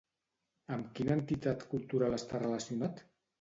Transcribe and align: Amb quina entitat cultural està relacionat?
Amb 0.77 0.87
quina 0.99 1.17
entitat 1.17 1.67
cultural 1.75 2.17
està 2.21 2.41
relacionat? 2.45 3.05